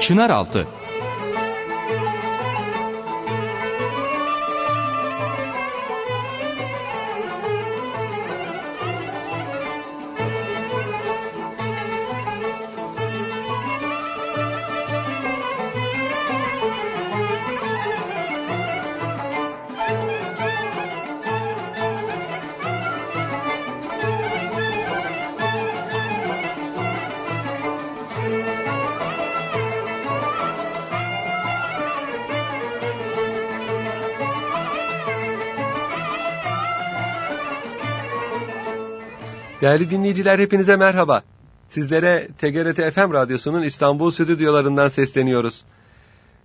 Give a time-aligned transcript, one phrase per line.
[0.00, 0.66] Çınaraltı
[39.66, 41.22] Değerli dinleyiciler hepinize merhaba.
[41.68, 45.64] Sizlere TGRT FM Radyosu'nun İstanbul stüdyolarından sesleniyoruz.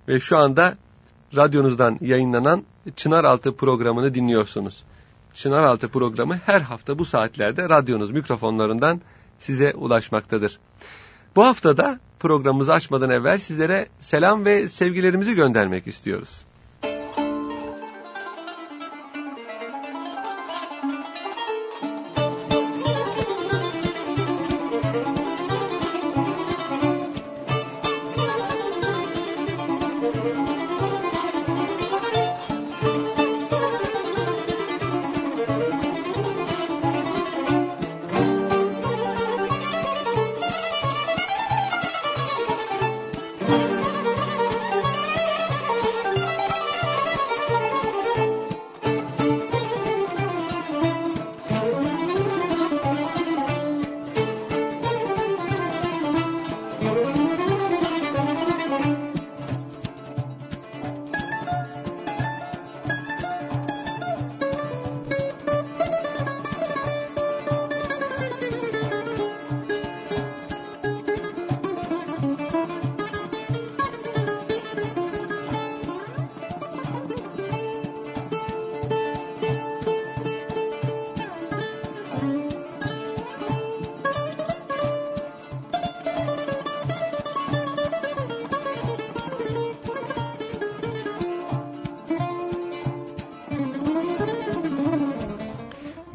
[0.08, 0.78] Ve şu anda
[1.36, 2.64] radyonuzdan yayınlanan
[2.96, 4.84] Çınaraltı programını dinliyorsunuz.
[5.34, 9.02] Çınaraltı programı her hafta bu saatlerde radyonuz mikrofonlarından
[9.40, 10.59] size ulaşmaktadır.
[11.36, 16.46] Bu haftada programımızı açmadan evvel sizlere selam ve sevgilerimizi göndermek istiyoruz.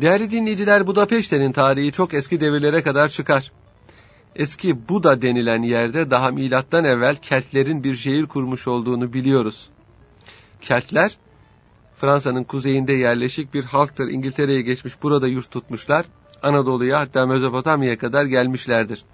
[0.01, 3.53] Değerli dinleyiciler Budapeşte'nin tarihi çok eski devirlere kadar çıkar.
[4.35, 9.69] Eski Buda denilen yerde daha milattan evvel Keltlerin bir şehir kurmuş olduğunu biliyoruz.
[10.61, 11.19] Keltler
[11.97, 14.09] Fransa'nın kuzeyinde yerleşik bir halktır.
[14.09, 16.07] İngiltere'ye geçmiş burada yurt tutmuşlar.
[16.43, 19.05] Anadolu'ya hatta Mezopotamya'ya kadar gelmişlerdir.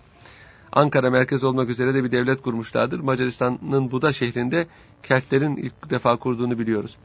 [0.73, 3.01] Ankara merkez olmak üzere de bir devlet kurmuşlardır.
[3.01, 4.67] Macaristan'ın Buda şehrinde
[5.03, 6.97] Keltlerin ilk defa kurduğunu biliyoruz.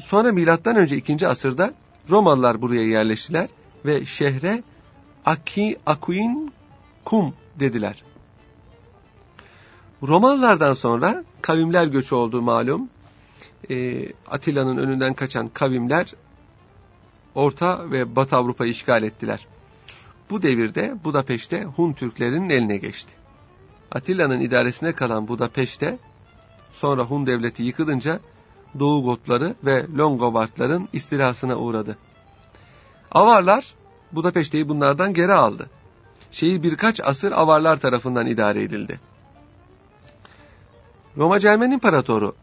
[0.00, 1.28] Sonra milattan önce 2.
[1.28, 1.74] asırda
[2.10, 3.48] Romalılar buraya yerleştiler
[3.84, 4.62] ve şehre
[5.24, 6.52] Aki Akuin
[7.04, 8.02] Kum dediler.
[10.02, 12.88] Romalılardan sonra kavimler göçü olduğu malum.
[13.70, 16.14] E, Atilla'nın önünden kaçan kavimler
[17.34, 19.46] Orta ve Batı Avrupa'yı işgal ettiler.
[20.30, 23.12] Bu devirde Budapeşte Hun Türklerinin eline geçti.
[23.90, 25.98] Atilla'nın idaresine kalan Budapeşte
[26.72, 28.20] sonra Hun devleti yıkılınca
[28.78, 31.98] Doğu Gotları ve Longobardların istilasına uğradı.
[33.10, 33.74] Avarlar
[34.12, 35.70] Budapeşte'yi bunlardan geri aldı.
[36.30, 39.00] Şehir birkaç asır Avarlar tarafından idare edildi.
[41.16, 42.34] Roma Cermen İmparatoru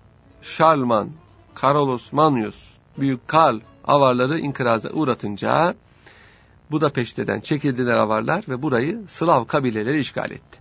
[0.42, 1.10] Şarlman,
[1.54, 5.76] Karolos Manius, Büyük Karl Avarları inkıraza uğratınca
[6.72, 10.61] Budapeşte'den çekildiler Avarlar ve burayı Slav kabileleri işgal etti.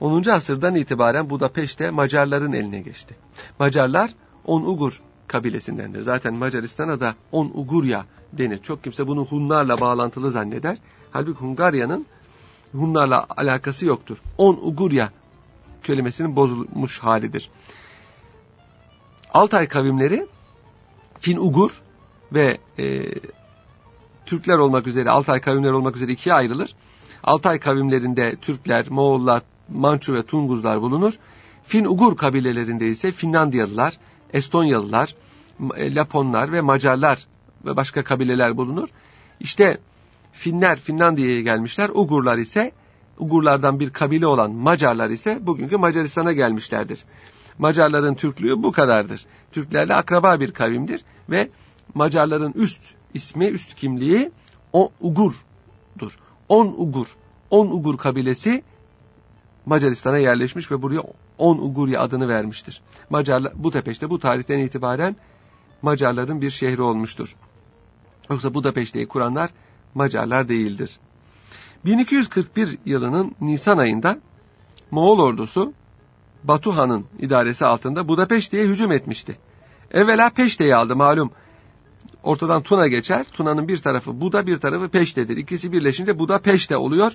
[0.00, 0.28] 10.
[0.28, 3.16] asırdan itibaren Budapeşte Macarların eline geçti.
[3.58, 4.14] Macarlar
[4.44, 6.00] On Ugur kabilesindendir.
[6.00, 8.58] Zaten Macaristan'a da On Ugurya denir.
[8.58, 10.78] Çok kimse bunu Hunlarla bağlantılı zanneder.
[11.10, 12.06] Halbuki Hungarya'nın
[12.72, 14.18] Hunlarla alakası yoktur.
[14.38, 15.10] On Ugurya
[15.82, 17.50] kelimesinin bozulmuş halidir.
[19.34, 20.26] Altay kavimleri
[21.20, 21.82] Fin Ugur
[22.32, 23.04] ve e,
[24.26, 26.74] Türkler olmak üzere Altay kavimleri olmak üzere ikiye ayrılır.
[27.24, 31.14] Altay kavimlerinde Türkler, Moğollar, Mançu ve Tunguzlar bulunur.
[31.64, 33.98] Fin-Ugur kabilelerinde ise Finlandiyalılar,
[34.32, 35.14] Estonyalılar,
[35.76, 37.26] e, Laponlar ve Macarlar
[37.64, 38.88] ve başka kabileler bulunur.
[39.40, 39.78] İşte
[40.32, 41.88] Finler Finlandiya'ya gelmişler.
[41.94, 42.72] Ugurlar ise
[43.18, 47.04] Ugurlardan bir kabile olan Macarlar ise bugünkü Macaristan'a gelmişlerdir.
[47.58, 49.26] Macarların Türklüğü bu kadardır.
[49.52, 51.48] Türklerle akraba bir kavimdir ve
[51.94, 52.80] Macarların üst
[53.14, 54.30] ismi, üst kimliği
[54.72, 56.18] o Ugur'dur.
[56.48, 57.06] On Ugur.
[57.50, 58.62] On Ugur kabilesi
[59.68, 61.02] Macaristan'a yerleşmiş ve buraya
[61.38, 62.80] On Ugurya adını vermiştir.
[63.10, 65.16] Macarlar Budapeşte bu tarihten itibaren
[65.82, 67.36] Macarların bir şehri olmuştur.
[68.30, 69.50] Yoksa Budapeşte'yi kuranlar
[69.94, 70.98] Macarlar değildir.
[71.84, 74.18] 1241 yılının Nisan ayında
[74.90, 75.72] Moğol ordusu
[76.44, 79.38] Batu Han'ın idaresi altında Budapeşte'ye hücum etmişti.
[79.90, 81.30] Evvela Peşte'yi aldı malum.
[82.22, 83.26] Ortadan Tuna geçer.
[83.32, 85.36] Tuna'nın bir tarafı Buda bir tarafı Peşte'dir.
[85.36, 87.12] İkisi birleşince Buda Peşte oluyor.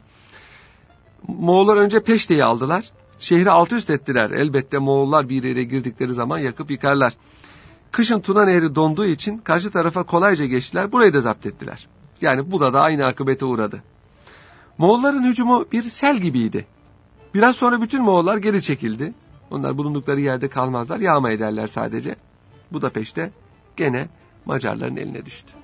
[1.28, 2.92] Moğollar önce Peşte'yi aldılar.
[3.20, 4.30] Şehri alt üst ettiler.
[4.32, 7.14] Elbette Moğollar bir yere girdikleri zaman yakıp yıkarlar.
[7.92, 10.92] Kışın Tuna Nehri donduğu için karşı tarafa kolayca geçtiler.
[10.92, 11.88] Burayı da zapt ettiler.
[12.22, 13.84] Yani Buda da aynı akıbete uğradı.
[14.78, 16.66] Moğolların hücumu bir sel gibiydi.
[17.34, 19.14] Biraz sonra bütün Moğollar geri çekildi.
[19.52, 22.16] Onlar bulundukları yerde kalmazlar, yağma ederler sadece.
[22.72, 23.32] Bu da peşte
[23.78, 24.08] gene
[24.46, 25.63] Macarların eline düştü.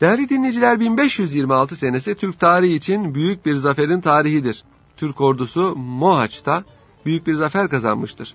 [0.00, 4.64] Değerli dinleyiciler 1526 senesi Türk tarihi için büyük bir zaferin tarihidir.
[4.96, 6.64] Türk ordusu Mohaç'ta
[7.06, 8.34] büyük bir zafer kazanmıştır.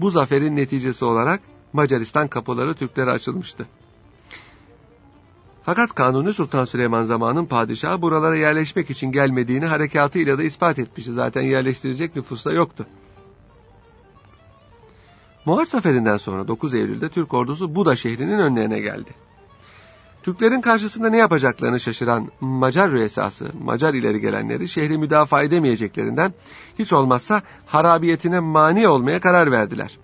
[0.00, 1.40] Bu zaferin neticesi olarak
[1.72, 3.66] Macaristan kapıları Türklere açılmıştı.
[5.62, 11.12] Fakat Kanuni Sultan Süleyman zamanın padişahı buralara yerleşmek için gelmediğini harekatıyla da ispat etmişti.
[11.12, 12.86] Zaten yerleştirecek nüfusta yoktu.
[15.44, 19.14] Mohaç Zaferi'nden sonra 9 Eylül'de Türk ordusu Buda şehrinin önlerine geldi.
[20.24, 26.34] Türklerin karşısında ne yapacaklarını şaşıran Macar rüyesası, Macar ileri gelenleri şehri müdafaa edemeyeceklerinden
[26.78, 29.98] hiç olmazsa harabiyetine mani olmaya karar verdiler.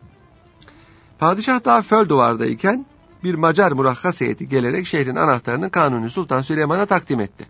[1.19, 2.87] Padişah daha föl duvardayken
[3.25, 7.46] bir Macar murahhas heyeti gelerek şehrin anahtarını Kanuni Sultan Süleyman'a takdim etti.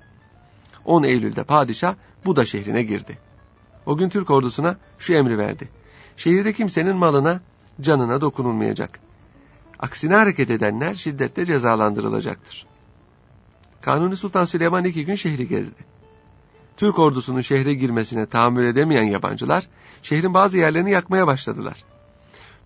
[0.85, 1.95] 10 Eylül'de padişah
[2.25, 3.19] Buda şehrine girdi.
[3.87, 5.69] O gün Türk ordusuna şu emri verdi.
[6.17, 7.41] Şehirde kimsenin malına,
[7.81, 9.10] canına dokunulmayacak.
[9.81, 12.67] Aksine hareket edenler şiddetle cezalandırılacaktır.
[13.81, 15.85] Kanuni Sultan Süleyman iki gün şehri gezdi.
[16.77, 19.69] Türk ordusunun şehre girmesine tahammül edemeyen yabancılar
[20.03, 21.85] şehrin bazı yerlerini yakmaya başladılar.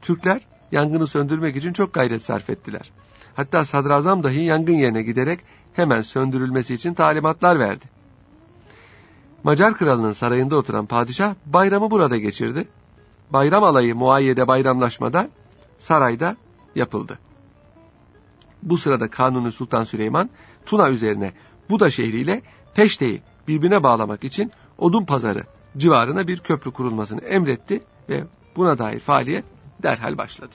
[0.02, 2.90] Türkler yangını söndürmek için çok gayret sarf ettiler.
[3.34, 5.40] Hatta sadrazam dahi yangın yerine giderek
[5.72, 7.84] hemen söndürülmesi için talimatlar verdi.
[9.44, 12.68] Macar kralının sarayında oturan padişah bayramı burada geçirdi.
[13.30, 15.28] Bayram alayı muayyede bayramlaşmada
[15.78, 16.36] sarayda
[16.74, 17.18] yapıldı.
[18.62, 20.30] Bu sırada Kanuni Sultan Süleyman
[20.66, 21.32] Tuna üzerine
[21.70, 22.42] Buda şehriyle
[22.74, 25.44] Peşte'yi birbirine bağlamak için Odun Pazarı
[25.76, 28.24] civarına bir köprü kurulmasını emretti ve
[28.56, 29.44] buna dair faaliyet
[29.82, 30.54] derhal başladı.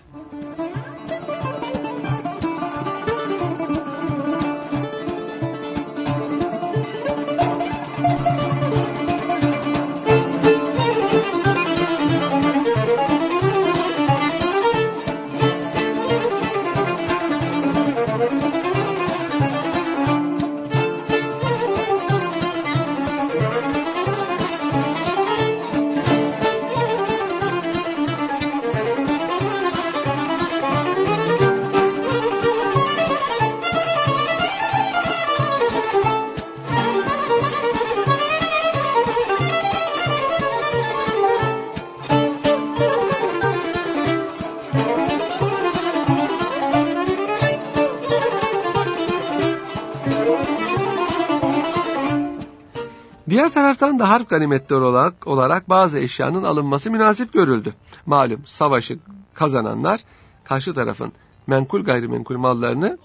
[53.39, 57.73] Diğer taraftan da harp ganimetleri olarak, olarak bazı eşyanın alınması münasip görüldü.
[58.05, 58.99] Malum savaşı
[59.33, 60.03] kazananlar
[60.43, 61.11] karşı tarafın
[61.47, 62.97] menkul gayrimenkul mallarını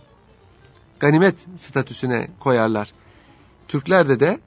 [1.01, 2.93] ganimet statüsüne koyarlar.
[3.69, 4.41] Türklerde de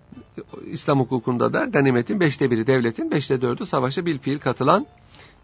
[0.65, 4.85] İslam hukukunda da ganimetin beşte biri devletin, beşte dördü savaşa bilfiil katılan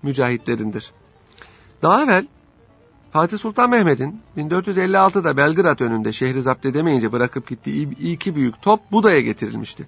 [0.02, 0.92] mücahitlerindir.
[1.82, 2.28] Daha evvel
[3.14, 9.22] Fatih Sultan Mehmet'in 1456'da Belgrad önünde şehri zapt edemeyince bırakıp gittiği iki büyük top Buda'ya
[9.22, 9.88] getirilmişti.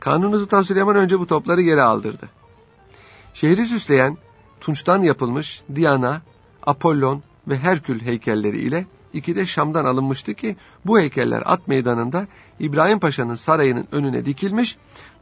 [0.00, 2.28] Kanuni Sultan Süleyman önce bu topları geri aldırdı.
[3.34, 4.16] Şehri süsleyen
[4.60, 6.22] tunçtan yapılmış Diana,
[6.66, 12.26] Apollon ve Herkül heykelleri ile iki de Şam'dan alınmıştı ki bu heykeller at meydanında
[12.60, 14.76] İbrahim Paşa'nın sarayının önüne dikilmiş,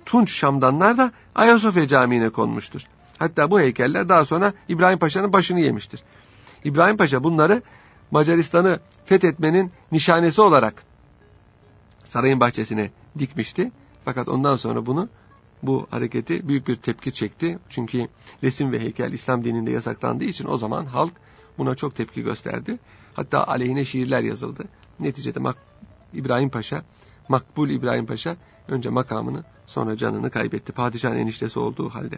[0.06, 2.82] tunç şamdanlar da Ayasofya Camii'ne konmuştur.
[3.18, 6.02] Hatta bu heykeller daha sonra İbrahim Paşa'nın başını yemiştir.
[6.64, 7.62] İbrahim Paşa bunları
[8.10, 10.82] Macaristan'ı fethetmenin nişanesi olarak
[12.04, 13.72] sarayın bahçesine dikmişti.
[14.04, 15.08] Fakat ondan sonra bunu
[15.62, 17.58] bu hareketi büyük bir tepki çekti.
[17.68, 18.08] Çünkü
[18.42, 21.12] resim ve heykel İslam dininde yasaklandığı için o zaman halk
[21.58, 22.78] buna çok tepki gösterdi.
[23.14, 24.64] Hatta aleyhine şiirler yazıldı.
[25.00, 25.56] Neticede Mak
[26.12, 26.84] İbrahim Paşa,
[27.28, 28.36] Makbul İbrahim Paşa
[28.68, 30.72] önce makamını sonra canını kaybetti.
[30.72, 32.16] Padişahın eniştesi olduğu halde.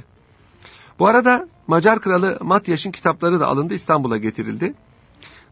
[0.99, 4.75] Bu arada Macar kralı Matyaş'ın kitapları da alındı İstanbul'a getirildi.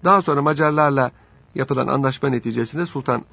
[0.04, 1.10] Daha sonra Macarlarla
[1.54, 3.24] yapılan anlaşma neticesinde Sultan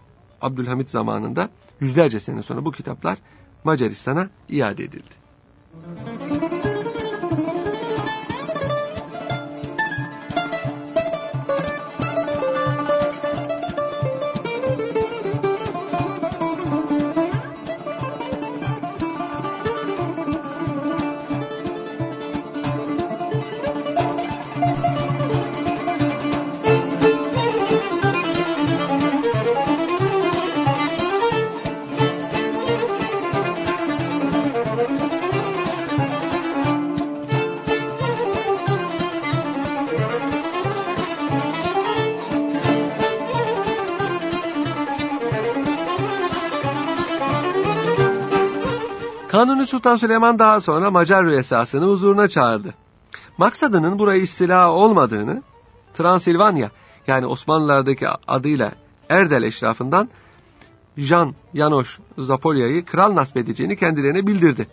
[0.41, 3.17] Abdülhamit zamanında yüzlerce sene sonra bu kitaplar
[3.63, 5.21] Macaristan'a iade edildi.
[6.29, 6.50] Kanuni
[49.71, 52.73] Sultan Süleyman daha sonra Macar rüyasasını huzuruna çağırdı.
[53.37, 55.43] Maksadının burayı istila olmadığını,
[55.93, 56.71] Transilvanya
[57.07, 58.71] yani Osmanlılardaki adıyla
[59.09, 60.09] Erdel eşrafından
[60.97, 64.67] Jan Janosch Zapolya'yı kral nasbedeceğini kendilerine bildirdi.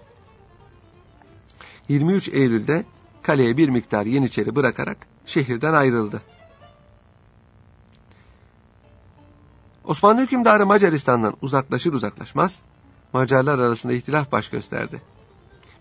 [1.88, 2.84] 23 Eylül'de
[3.22, 6.22] kaleye bir miktar yeniçeri bırakarak şehirden ayrıldı.
[9.84, 12.62] Osmanlı hükümdarı Macaristan'dan uzaklaşır uzaklaşmaz
[13.12, 15.02] Macarlar arasında ihtilaf baş gösterdi.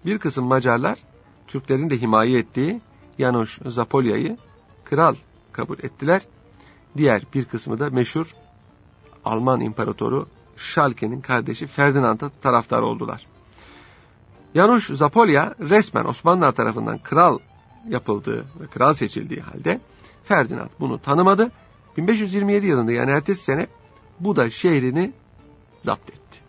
[0.06, 1.00] Bir kısım Macarlar,
[1.48, 2.82] Türklerin de himaye ettiği
[3.18, 4.38] Yanoş Zapolya'yı
[4.86, 5.16] kral
[5.52, 6.22] kabul ettiler.
[6.98, 8.36] Diğer bir kısmı da meşhur
[9.26, 13.28] Alman İmparatoru Schalke'nin kardeşi Ferdinand'a taraftar oldular.
[14.56, 17.40] Janusz Zapolya resmen Osmanlılar tarafından kral
[17.90, 19.82] yapıldığı ve kral seçildiği halde
[20.24, 21.52] Ferdinand bunu tanımadı.
[21.98, 23.68] 1527 yılında yani ertesi sene
[24.20, 25.14] Buda şehrini
[25.82, 26.47] zapt etti.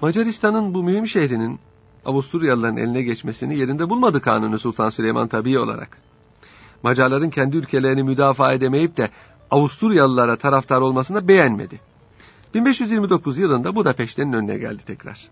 [0.00, 1.60] Macaristan'ın bu mühim şehrinin
[2.04, 5.98] Avusturyalıların eline geçmesini yerinde bulmadı Kanuni Sultan Süleyman tabii olarak.
[6.82, 9.10] Macarların kendi ülkelerini müdafaa edemeyip de
[9.50, 11.80] Avusturyalılara taraftar olmasını beğenmedi.
[12.54, 15.28] 1529 yılında Budapeşte'nin önüne geldi tekrar.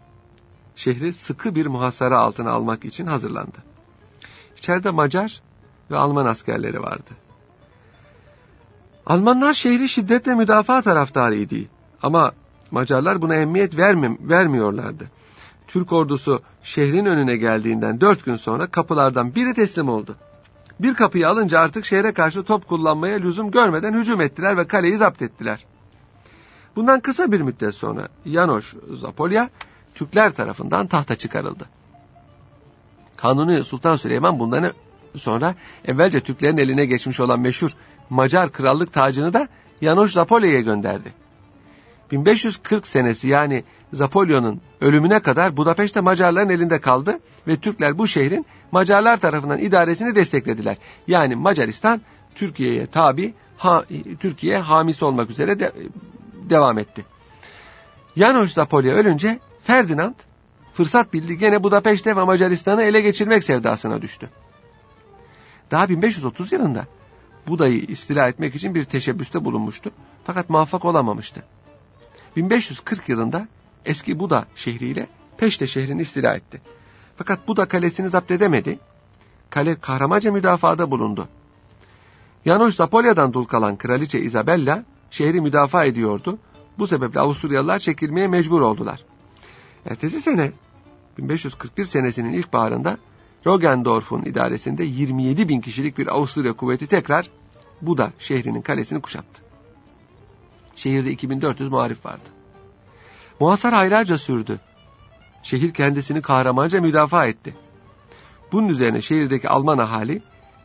[0.77, 3.59] Şehri sıkı bir muhasara altına almak için hazırlandı.
[4.57, 5.43] İçeride Macar
[5.91, 7.11] ve Alman askerleri vardı.
[9.07, 11.57] Almanlar şehri şiddetle müdafaa taraftarıydı.
[12.03, 12.33] Ama
[12.71, 15.11] Macarlar buna emniyet vermi vermiyorlardı.
[15.69, 20.17] Türk ordusu şehrin önüne geldiğinden dört gün sonra kapılardan biri teslim oldu.
[20.81, 25.23] Bir kapıyı alınca artık şehre karşı top kullanmaya lüzum görmeden hücum ettiler ve kaleyi zapt
[25.23, 25.65] ettiler.
[26.77, 29.51] Bundan kısa bir müddet sonra Yanoş Zapolya
[29.95, 31.67] Türkler tarafından tahta çıkarıldı.
[33.17, 34.73] Kanuni Sultan Süleyman bundan
[35.17, 37.71] sonra evvelce Türklerin eline geçmiş olan meşhur
[38.11, 39.49] Macar krallık tacını da
[39.81, 41.13] Yanoş Zapolya'ya gönderdi.
[42.11, 49.17] 1540 senesi yani Zapolyon'un ölümüne kadar Budapeşte Macarların elinde kaldı ve Türkler bu şehrin Macarlar
[49.17, 50.77] tarafından idaresini desteklediler.
[51.07, 52.01] Yani Macaristan
[52.35, 53.85] Türkiye'ye tabi, ha,
[54.21, 55.73] Türkiye hamisi olmak üzere de,
[56.51, 57.05] devam etti.
[58.17, 60.15] Janos Zapolya ölünce Ferdinand
[60.73, 64.31] fırsat bildi gene Budapeşte ve Macaristan'ı ele geçirmek sevdasına düştü.
[65.71, 66.87] Daha 1530 yılında
[67.49, 69.91] Buda'yı istila etmek için bir teşebbüste bulunmuştu
[70.25, 71.45] fakat muvaffak olamamıştı.
[72.39, 73.49] 1540 yılında
[73.85, 75.07] eski Buda şehriyle
[75.39, 76.61] Peşte şehrini istila etti.
[77.17, 78.79] Fakat Buda kalesini zapt edemedi.
[79.51, 81.29] Kale kahramaca müdafada bulundu.
[82.45, 86.39] Yanoş Zapolya'dan dul kalan kraliçe Isabella şehri müdafaa ediyordu.
[86.79, 89.05] Bu sebeple Avusturyalılar çekilmeye mecbur oldular.
[89.87, 90.53] Ertesi sene
[91.19, 92.99] 1541 senesinin ilkbaharında
[93.47, 97.31] Rogendorf'un idaresinde 27 bin kişilik bir Avusturya kuvveti tekrar
[97.83, 99.48] Buda şehrinin kalesini kuşattı.
[100.79, 102.29] Şehirde 2400 muharif vardı.
[103.41, 104.61] Muhasar aylarca sürdü.
[105.43, 107.55] Şehir kendisini kahramanca müdafaa etti.
[108.53, 110.23] Bunun üzerine şehirdeki Alman ahali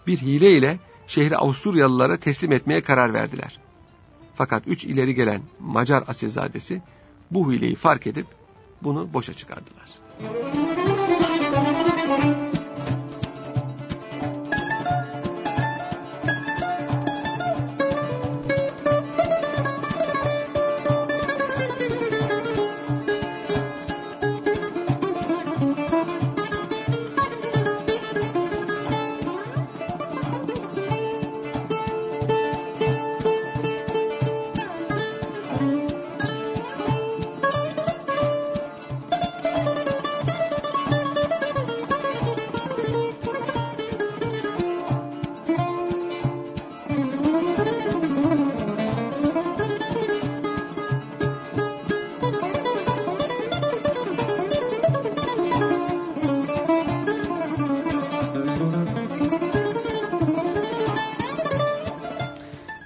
[0.07, 3.59] bir hile ile şehri Avusturyalılara teslim etmeye karar verdiler.
[4.35, 6.81] Fakat üç ileri gelen Macar asilzadesi
[7.31, 8.27] bu hileyi fark edip
[8.81, 9.89] bunu boşa çıkardılar.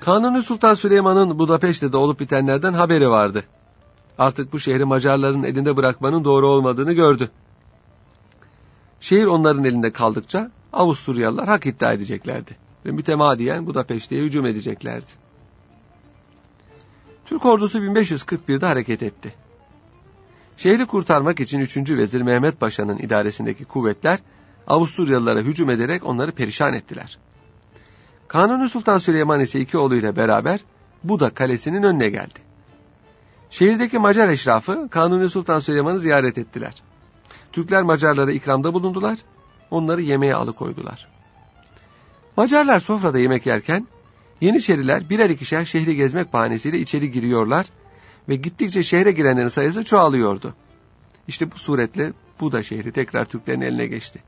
[0.07, 3.43] Kanuni Sultan Süleyman'ın Budapeşte'de olup bitenlerden haberi vardı.
[4.17, 7.29] Artık bu şehri Macarların elinde bırakmanın doğru olmadığını gördü.
[8.99, 15.11] Şehir onların elinde kaldıkça Avusturyalılar hak iddia edeceklerdi ve mütemadiyen Budapeşte'ye hücum edeceklerdi.
[17.25, 19.35] Türk ordusu 1541'de hareket etti.
[20.57, 21.77] Şehri kurtarmak için 3.
[21.77, 24.19] Vezir Mehmet Paşa'nın idaresindeki kuvvetler
[24.67, 27.17] Avusturyalılara hücum ederek onları perişan ettiler.
[28.27, 30.59] Kanuni Sultan Süleyman ise iki oğluyla beraber
[31.03, 32.39] Buda Kalesi'nin önüne geldi.
[33.49, 36.83] Şehirdeki Macar eşrafı Kanuni Sultan Süleyman'ı ziyaret ettiler.
[37.51, 39.19] Türkler Macarlara ikramda bulundular,
[39.71, 41.07] onları yemeğe alıkoydular.
[42.37, 43.87] Macarlar sofrada yemek yerken
[44.41, 47.65] Yeniçeriler birer ikişer şehri gezmek bahanesiyle içeri giriyorlar
[48.29, 50.55] ve gittikçe şehre girenlerin sayısı çoğalıyordu.
[51.27, 54.23] İşte bu suretle Buda şehri tekrar Türklerin eline geçti.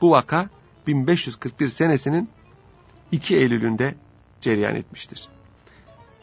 [0.00, 0.48] Bu vaka
[0.86, 2.28] 1541 senesinin
[3.12, 3.94] 2 Eylül'ünde
[4.40, 5.28] cereyan etmiştir.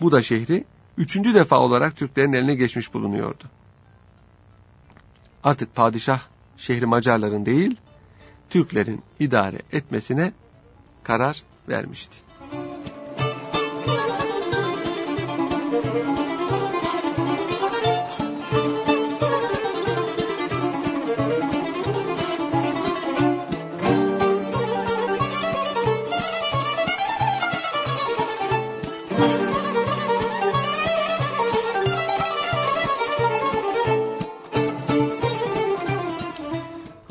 [0.01, 0.63] Bu da şehri
[0.97, 3.43] üçüncü defa olarak Türklerin eline geçmiş bulunuyordu.
[5.43, 6.21] Artık padişah
[6.57, 7.77] şehri Macarların değil,
[8.49, 10.31] Türklerin idare etmesine
[11.03, 12.17] karar vermişti.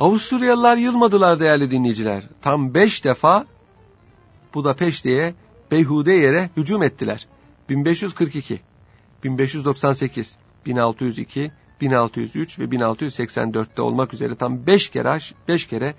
[0.08, 2.24] Avusturyalılar yılmadılar değerli dinleyiciler.
[2.42, 3.46] Tam beş defa
[4.54, 5.34] Budapeşte'ye
[5.70, 7.26] beyhude yere hücum ettiler.
[7.68, 8.60] 1542,
[9.24, 15.18] 1598, 1602, 1603 ve 1684'te olmak üzere tam beş kere
[15.48, 15.94] beş kere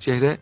[0.00, 0.38] şehre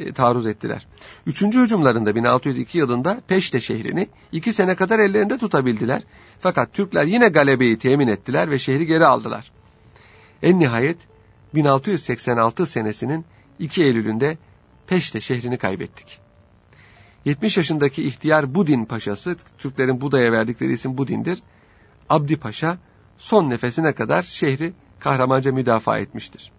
[0.00, 0.86] e, taarruz ettiler.
[1.26, 6.02] Üçüncü hücumlarında 1602 yılında Peşte şehrini iki sene kadar ellerinde tutabildiler.
[6.40, 9.52] Fakat Türkler yine galebeyi temin ettiler ve şehri geri aldılar.
[10.42, 11.11] En nihayet
[11.54, 13.24] 1686 senesinin
[13.58, 14.38] 2 Eylül'ünde
[14.86, 16.18] Peşte şehrini kaybettik.
[17.24, 21.42] 70 yaşındaki ihtiyar Budin Paşası, Türklerin Buda'ya verdikleri isim Budin'dir.
[22.08, 22.78] Abdi Paşa
[23.18, 26.52] son nefesine kadar şehri kahramanca müdafaa etmiştir.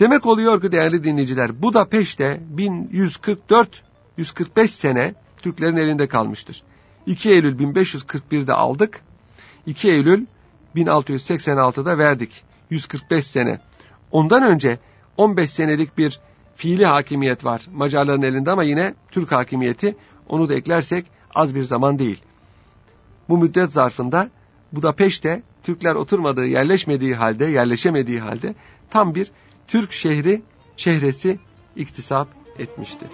[0.00, 2.40] Demek oluyor ki değerli dinleyiciler Buda Peşte
[4.18, 6.62] 1144-145 sene Türklerin elinde kalmıştır.
[7.06, 9.00] 2 Eylül 1541'de aldık.
[9.66, 10.26] 2 Eylül
[10.76, 12.44] 1686'da verdik.
[12.70, 13.60] 145 sene.
[14.10, 14.78] Ondan önce
[15.16, 16.20] 15 senelik bir
[16.56, 19.96] fiili hakimiyet var Macarların elinde ama yine Türk hakimiyeti
[20.28, 22.22] onu da eklersek az bir zaman değil.
[23.28, 24.30] Bu müddet zarfında
[24.72, 28.54] Budapeşte Türkler oturmadığı, yerleşmediği halde, yerleşemediği halde
[28.90, 29.30] tam bir
[29.68, 30.42] Türk şehri,
[30.76, 31.38] şehresi
[31.76, 33.06] iktisap etmişti.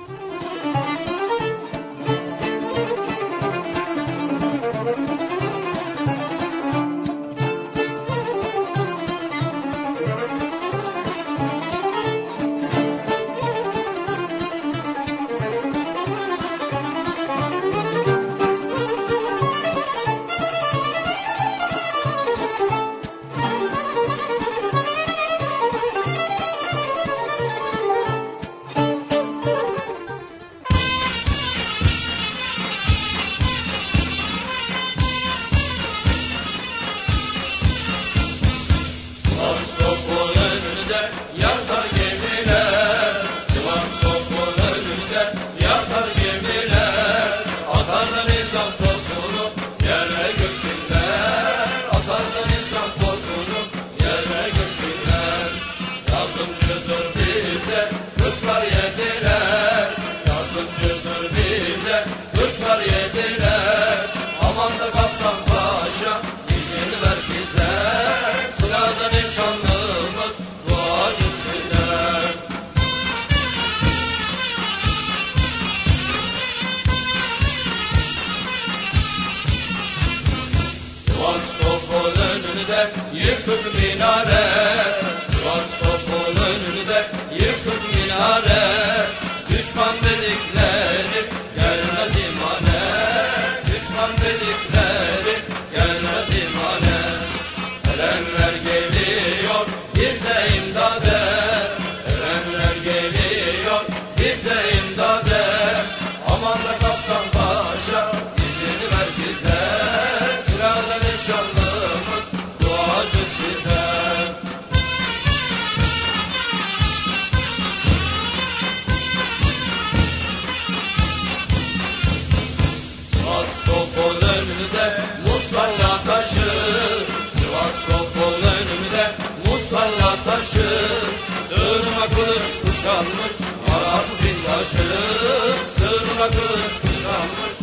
[134.67, 137.57] Binbaşı Sığırma kılıç kuşanmış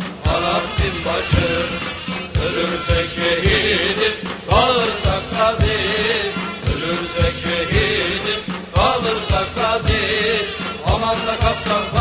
[0.78, 1.66] binbaşı
[2.44, 4.14] Ölürsek şehidiz
[4.50, 5.78] kalırsak gazi
[6.70, 8.42] Ölürsek şehidiz
[8.74, 10.46] kalırsak gazi
[10.86, 11.93] Aman da kaptan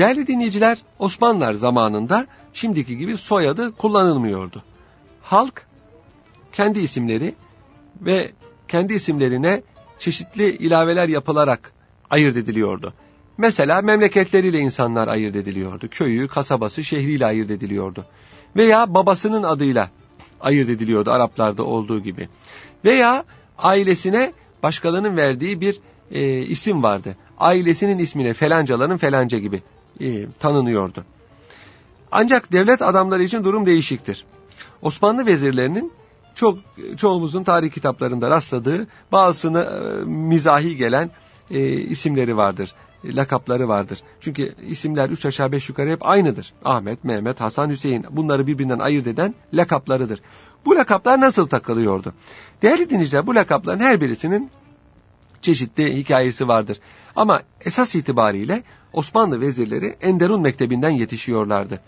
[0.00, 4.62] Değerli dinleyiciler, Osmanlılar zamanında şimdiki gibi soyadı kullanılmıyordu.
[5.22, 5.66] Halk
[6.52, 7.34] kendi isimleri
[8.00, 8.30] ve
[8.68, 9.62] kendi isimlerine
[9.98, 11.72] çeşitli ilaveler yapılarak
[12.10, 12.94] ayırt ediliyordu.
[13.38, 15.88] Mesela memleketleriyle insanlar ayırt ediliyordu.
[15.90, 18.04] Köyü, kasabası, şehriyle ayırt ediliyordu.
[18.56, 19.90] Veya babasının adıyla
[20.40, 22.28] ayırt ediliyordu Araplarda olduğu gibi.
[22.84, 23.24] Veya
[23.58, 24.32] ailesine
[24.62, 27.16] başkalarının verdiği bir e, isim vardı.
[27.38, 29.62] Ailesinin ismine felancaların felanca gibi
[30.00, 31.04] e, tanınıyordu.
[32.12, 34.24] Ancak devlet adamları için durum değişiktir.
[34.82, 35.92] Osmanlı vezirlerinin
[36.34, 36.58] çok
[36.96, 41.10] çoğumuzun tarih kitaplarında rastladığı bazısını e, mizahi gelen
[41.50, 42.74] e, isimleri vardır,
[43.04, 44.02] e, lakapları vardır.
[44.20, 46.52] Çünkü isimler üç aşağı beş yukarı hep aynıdır.
[46.64, 50.20] Ahmet, Mehmet, Hasan, Hüseyin bunları birbirinden ayırt eden lakaplarıdır.
[50.64, 52.14] Bu lakaplar nasıl takılıyordu?
[52.62, 54.50] Değerli dinleyiciler bu lakapların her birisinin
[55.42, 56.80] çeşitli hikayesi vardır.
[57.16, 61.80] Ama esas itibariyle Osmanlı vezirleri Enderun Mektebi'nden yetişiyorlardı.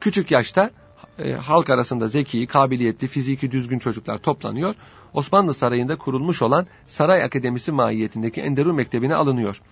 [0.00, 0.70] Küçük yaşta
[1.18, 4.74] e, halk arasında zeki, kabiliyetli, fiziki düzgün çocuklar toplanıyor.
[5.14, 9.62] Osmanlı Sarayı'nda kurulmuş olan Saray Akademisi mahiyetindeki Enderun Mektebi'ne alınıyor.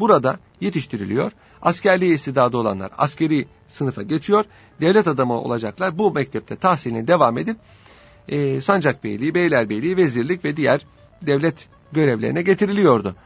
[0.00, 1.32] Burada yetiştiriliyor.
[1.62, 4.44] Askerliğe istidadı olanlar askeri sınıfa geçiyor.
[4.80, 5.98] Devlet adamı olacaklar.
[5.98, 7.56] Bu mektepte tahsiline devam edip
[8.28, 10.86] e, Sancakbeyliği, Beylerbeyliği, Vezirlik ve diğer
[11.22, 13.16] devlet görevlerine getiriliyordu.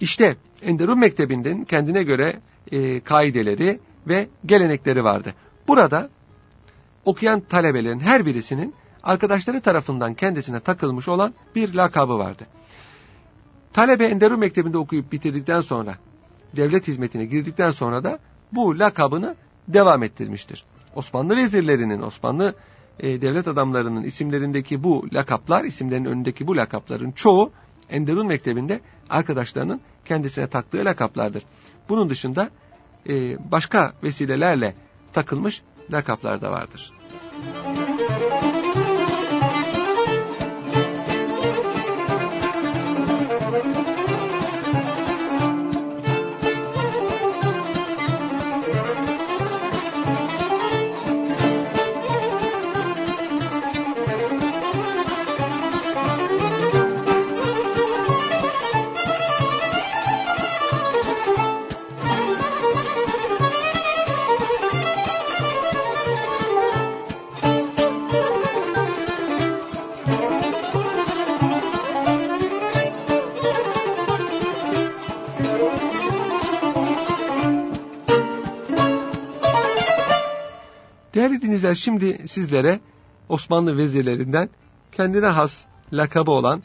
[0.00, 2.40] İşte Enderun Mektebi'nin kendine göre
[2.72, 5.34] e, kaideleri ve gelenekleri vardı.
[5.68, 6.10] Burada
[7.04, 12.46] okuyan talebelerin her birisinin arkadaşları tarafından kendisine takılmış olan bir lakabı vardı.
[13.72, 15.94] Talebe Enderun Mektebi'nde okuyup bitirdikten sonra,
[16.56, 18.18] devlet hizmetine girdikten sonra da
[18.52, 19.36] bu lakabını
[19.68, 20.64] devam ettirmiştir.
[20.94, 22.54] Osmanlı vezirlerinin, Osmanlı
[23.02, 27.52] e, devlet adamlarının isimlerindeki bu lakaplar, isimlerin önündeki bu lakapların çoğu
[27.90, 31.42] Enderun Mektebi'nde arkadaşlarının kendisine taktığı lakaplardır.
[31.88, 32.50] Bunun dışında
[33.08, 34.74] e, başka vesilelerle
[35.12, 35.62] takılmış
[35.92, 36.92] lakaplar da vardır.
[81.14, 82.80] Değerli dinleyiciler şimdi sizlere
[83.28, 84.48] Osmanlı vezirlerinden
[84.92, 86.62] kendine has lakabı olan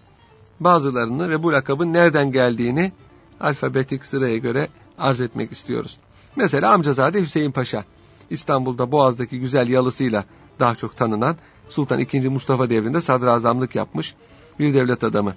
[0.60, 2.92] bazılarını ve bu lakabın nereden geldiğini
[3.40, 5.98] alfabetik sıraya göre arz etmek istiyoruz.
[6.36, 7.84] Mesela amcazade Hüseyin Paşa
[8.30, 10.24] İstanbul'da Boğaz'daki güzel yalısıyla
[10.60, 11.36] daha çok tanınan
[11.70, 12.30] Sultan II.
[12.30, 14.16] Mustafa devrinde sadrazamlık yapmış
[14.60, 15.34] bir devlet adamı.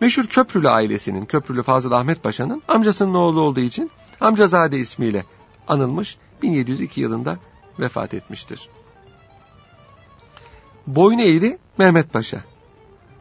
[0.00, 3.90] Meşhur Köprülü ailesinin, Köprülü Fazıl Ahmet Paşa'nın amcasının oğlu olduğu için
[4.20, 5.24] Amcazade ismiyle
[5.68, 7.38] anılmış 1702 yılında
[7.80, 8.68] vefat etmiştir.
[10.86, 12.40] Boynu eğri Mehmet Paşa.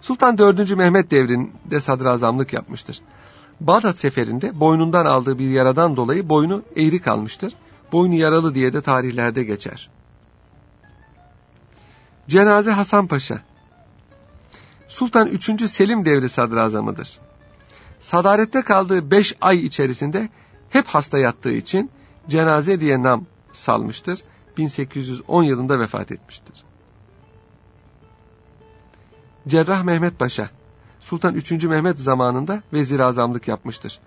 [0.01, 0.75] Sultan 4.
[0.75, 3.01] Mehmet devrinde sadrazamlık yapmıştır.
[3.59, 7.53] Bağdat seferinde boynundan aldığı bir yaradan dolayı boynu eğri kalmıştır.
[7.91, 9.89] Boynu yaralı diye de tarihlerde geçer.
[12.27, 13.41] Cenaze Hasan Paşa.
[14.87, 15.71] Sultan 3.
[15.71, 17.19] Selim devri sadrazamıdır.
[17.99, 20.29] Sadarette kaldığı 5 ay içerisinde
[20.69, 21.91] hep hasta yattığı için
[22.29, 24.19] cenaze diye nam salmıştır.
[24.57, 26.63] 1810 yılında vefat etmiştir.
[29.47, 30.49] Cerrah Mehmet Paşa,
[30.99, 31.51] Sultan 3.
[31.51, 33.99] Mehmet zamanında vezir azamlık yapmıştır.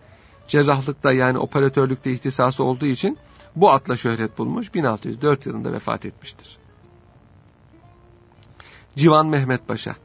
[0.48, 3.18] Cerrahlıkta yani operatörlükte ihtisası olduğu için
[3.56, 6.58] bu atla şöhret bulmuş 1604 yılında vefat etmiştir.
[8.96, 9.96] Civan Mehmet Paşa,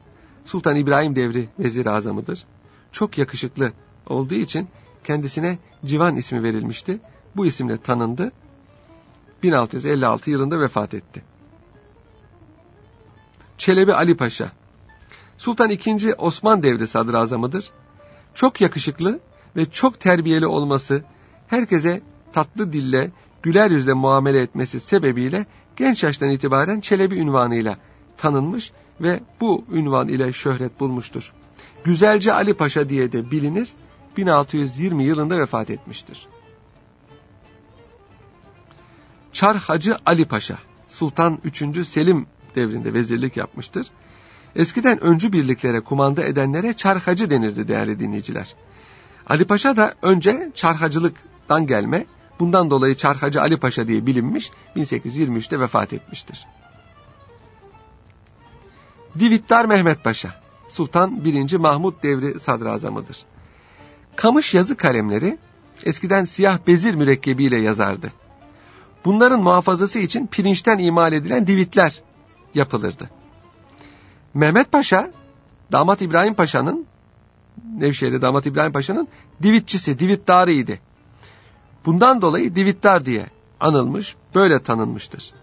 [0.44, 2.44] Sultan İbrahim devri vezir azamıdır.
[2.92, 3.72] Çok yakışıklı
[4.06, 4.68] olduğu için
[5.04, 7.00] kendisine Civan ismi verilmişti.
[7.36, 8.32] Bu isimle tanındı.
[9.44, 11.22] 1656 yılında vefat etti.
[13.58, 14.52] Çelebi Ali Paşa,
[15.38, 16.14] Sultan II.
[16.18, 17.70] Osman devri sadrazamıdır.
[18.34, 19.20] Çok yakışıklı
[19.56, 21.02] ve çok terbiyeli olması,
[21.46, 22.02] herkese
[22.32, 23.10] tatlı dille,
[23.42, 27.76] güler yüzle muamele etmesi sebebiyle genç yaştan itibaren Çelebi ünvanıyla
[28.16, 31.32] tanınmış ve bu ünvan ile şöhret bulmuştur.
[31.84, 33.68] Güzelce Ali Paşa diye de bilinir,
[34.16, 36.28] 1620 yılında vefat etmiştir.
[39.34, 41.86] Çar Hacı Ali Paşa, Sultan 3.
[41.86, 43.86] Selim devrinde vezirlik yapmıştır.
[44.56, 48.54] Eskiden öncü birliklere kumanda edenlere çarhacı denirdi değerli dinleyiciler.
[49.26, 52.06] Ali Paşa da önce çarhacılıktan gelme,
[52.40, 56.46] bundan dolayı çarhacı Ali Paşa diye bilinmiş, 1823'te vefat etmiştir.
[59.18, 60.34] Divittar Mehmet Paşa,
[60.68, 61.56] Sultan 1.
[61.56, 63.24] Mahmut devri sadrazamıdır.
[64.16, 65.38] Kamış yazı kalemleri
[65.84, 68.12] eskiden siyah bezir mürekkebiyle yazardı.
[69.04, 72.02] Bunların muhafazası için pirinçten imal edilen divitler
[72.54, 73.10] yapılırdı.
[74.34, 75.12] Mehmet Paşa,
[75.72, 76.86] damat İbrahim Paşa'nın,
[77.78, 79.08] Nevşehir'de damat İbrahim Paşa'nın
[79.42, 80.78] divitçisi, divittarıydı.
[81.86, 83.26] Bundan dolayı divittar diye
[83.60, 85.34] anılmış, böyle tanınmıştır.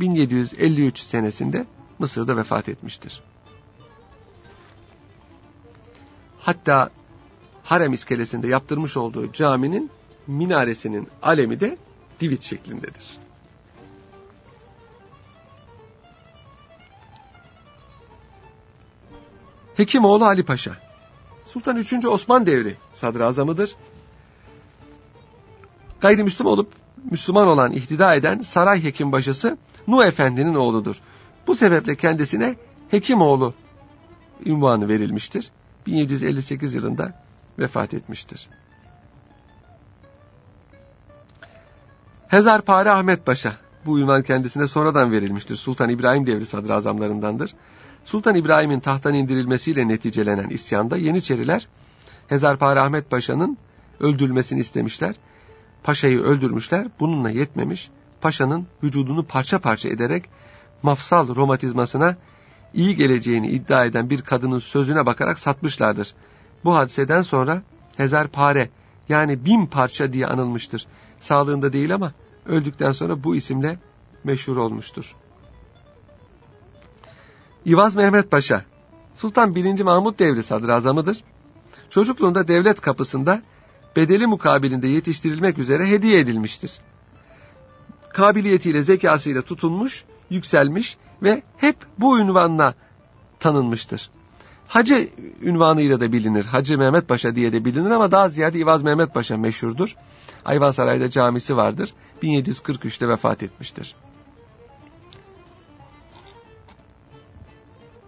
[0.00, 1.66] 1753 senesinde
[1.98, 3.22] Mısır'da vefat etmiştir.
[6.38, 6.90] Hatta
[7.62, 9.90] harem iskelesinde yaptırmış olduğu caminin
[10.26, 11.78] minaresinin alemi de
[12.20, 13.18] divit şeklindedir.
[19.76, 20.76] Hekimoğlu Ali Paşa.
[21.44, 22.04] Sultan 3.
[22.04, 23.76] Osman devri sadrazamıdır.
[26.00, 26.72] Gayrimüslim olup
[27.10, 31.00] Müslüman olan ihtida eden saray hekimbaşısı Nuh Efendi'nin oğludur.
[31.46, 32.56] Bu sebeple kendisine
[32.90, 33.54] Hekimoğlu
[34.46, 35.50] ünvanı verilmiştir.
[35.86, 37.22] 1758 yılında
[37.58, 38.48] vefat etmiştir.
[42.34, 43.56] Hezarpare Ahmet Paşa.
[43.86, 45.56] Bu ünvan kendisine sonradan verilmiştir.
[45.56, 47.54] Sultan İbrahim devri sadrazamlarındandır.
[48.04, 51.68] Sultan İbrahim'in tahttan indirilmesiyle neticelenen isyanda Yeniçeriler
[52.28, 53.58] Hezarpare Ahmet Paşa'nın
[54.00, 55.14] öldürülmesini istemişler.
[55.82, 56.86] Paşa'yı öldürmüşler.
[57.00, 57.90] Bununla yetmemiş.
[58.20, 60.24] Paşa'nın vücudunu parça parça ederek
[60.82, 62.16] mafsal romatizmasına
[62.74, 66.14] iyi geleceğini iddia eden bir kadının sözüne bakarak satmışlardır.
[66.64, 67.62] Bu hadiseden sonra
[67.96, 68.70] Hezarpare
[69.08, 70.86] yani bin parça diye anılmıştır.
[71.20, 72.12] Sağlığında değil ama
[72.46, 73.78] öldükten sonra bu isimle
[74.24, 75.16] meşhur olmuştur.
[77.64, 78.64] İvaz Mehmet Paşa,
[79.14, 79.82] Sultan 1.
[79.82, 81.24] Mahmut devri sadrazamıdır.
[81.90, 83.42] Çocukluğunda devlet kapısında
[83.96, 86.80] bedeli mukabilinde yetiştirilmek üzere hediye edilmiştir.
[88.12, 92.74] Kabiliyetiyle, zekasıyla tutunmuş, yükselmiş ve hep bu ünvanla
[93.40, 94.10] tanınmıştır.
[94.68, 95.08] Hacı
[95.42, 96.44] ünvanıyla da bilinir.
[96.44, 99.96] Hacı Mehmet Paşa diye de bilinir ama daha ziyade İvaz Mehmet Paşa meşhurdur.
[100.44, 101.94] Ayvansaray'da camisi vardır.
[102.22, 103.94] 1743'te vefat etmiştir.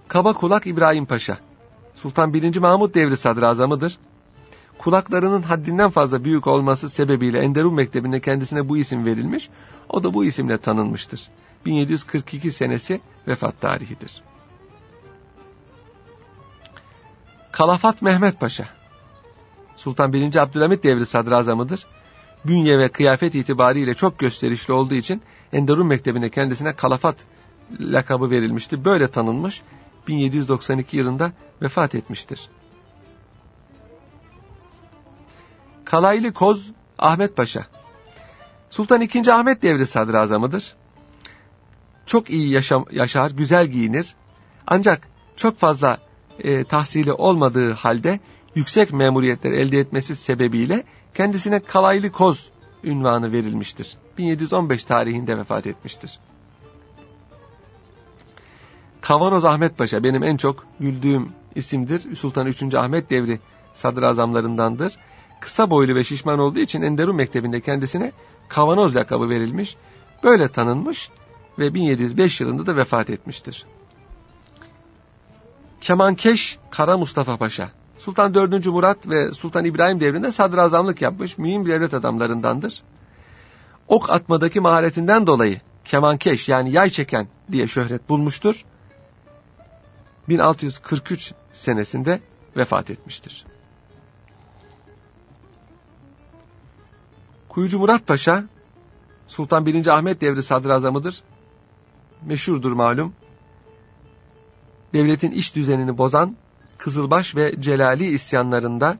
[0.09, 1.39] Kaba Kulak İbrahim Paşa.
[1.95, 2.57] Sultan 1.
[2.57, 3.99] Mahmut devri sadrazamıdır.
[4.79, 9.51] Kulaklarının haddinden fazla büyük olması sebebiyle Enderun Mektebi'nde kendisine bu isim verilmiş.
[9.89, 11.29] O da bu isimle tanınmıştır.
[11.67, 14.23] 1742 senesi vefat tarihidir.
[17.57, 18.69] Kalafat Mehmet Paşa.
[19.77, 20.37] Sultan 1.
[20.37, 21.87] Abdülhamit devri sadrazamıdır.
[22.45, 27.17] Bünye ve kıyafet itibariyle çok gösterişli olduğu için Enderun Mektebi'nde kendisine Kalafat
[27.81, 28.85] lakabı verilmişti.
[28.85, 29.63] Böyle tanınmış
[30.09, 32.49] 1792 yılında vefat etmiştir.
[35.85, 37.67] Kalaylı Koz Ahmet Paşa
[38.71, 39.31] Sultan II.
[39.31, 40.75] Ahmet devri sadrazamıdır.
[42.07, 44.15] Çok iyi yaşam, yaşar, güzel giyinir.
[44.67, 46.06] Ancak çok fazla
[46.39, 48.21] e, tahsili olmadığı halde
[48.55, 52.51] yüksek memuriyetler elde etmesi sebebiyle kendisine Kalaylı Koz
[52.85, 53.97] ünvanı verilmiştir.
[54.19, 56.19] 1715 tarihinde vefat etmiştir.
[59.01, 62.17] Kavanoz Ahmet Paşa benim en çok güldüğüm isimdir.
[62.17, 62.75] Sultan 3.
[62.75, 63.41] Ahmet devri
[63.75, 64.93] sadrazamlarındandır.
[65.41, 68.13] Kısa boylu ve şişman olduğu için Enderun Mektebi'nde kendisine
[68.49, 69.77] Kavanoz lakabı verilmiş.
[70.25, 71.11] Böyle tanınmış
[71.59, 73.67] ve 1705 yılında da vefat etmiştir.
[75.81, 77.71] Kemankeş Kara Mustafa Paşa.
[77.99, 78.67] Sultan 4.
[78.67, 82.83] Murat ve Sultan İbrahim devrinde sadrazamlık yapmış mühim devlet adamlarındandır.
[83.89, 88.65] Ok atmadaki maharetinden dolayı kemankeş yani yay çeken diye şöhret bulmuştur.
[90.29, 92.21] 1643 senesinde
[92.57, 93.47] vefat etmiştir.
[97.49, 98.45] Kuyucu Murat Paşa,
[99.29, 99.87] Sultan 1.
[99.87, 101.23] Ahmet devri sadrazamıdır.
[102.23, 103.13] Meşhurdur malum.
[104.97, 106.37] Devletin iş düzenini bozan
[106.79, 108.99] Kızılbaş ve Celali isyanlarında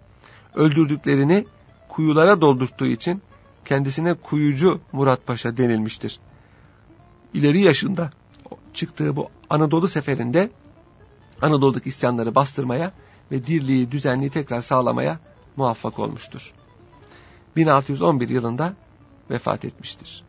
[0.55, 1.47] öldürdüklerini
[1.89, 3.23] kuyulara doldurttuğu için
[3.65, 6.21] kendisine Kuyucu Murat Paşa denilmiştir.
[7.35, 8.11] İleri yaşında
[8.75, 10.51] çıktığı bu Anadolu seferinde
[11.43, 12.93] Anadolu'daki isyanları bastırmaya
[13.31, 15.19] ve dirliği, düzenliği tekrar sağlamaya
[15.57, 16.53] muvaffak olmuştur.
[17.57, 18.75] 1611 yılında
[19.31, 20.25] vefat etmiştir.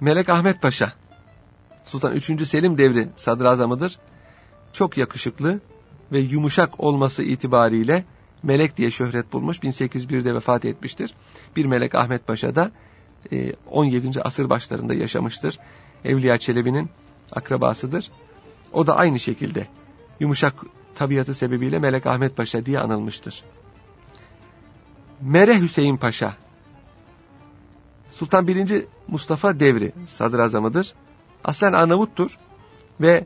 [0.00, 0.99] Melek Ahmet Paşa,
[1.90, 2.46] Sultan 3.
[2.48, 3.98] Selim devri sadrazamıdır.
[4.72, 5.60] Çok yakışıklı
[6.12, 8.04] ve yumuşak olması itibariyle
[8.42, 9.58] Melek diye şöhret bulmuş.
[9.58, 11.14] 1801'de vefat etmiştir.
[11.56, 12.70] Bir Melek Ahmet Paşa da
[13.66, 14.18] 17.
[14.18, 15.58] E, asır başlarında yaşamıştır.
[16.04, 16.90] Evliya Çelebi'nin
[17.32, 18.10] akrabasıdır.
[18.72, 19.66] O da aynı şekilde
[20.20, 20.54] yumuşak
[20.94, 23.44] tabiatı sebebiyle Melek Ahmet Paşa diye anılmıştır.
[25.20, 26.34] Mere Hüseyin Paşa
[28.10, 28.84] Sultan 1.
[29.08, 30.94] Mustafa devri sadrazamıdır.
[31.44, 32.38] Aslen Arnavuttur
[33.00, 33.24] ve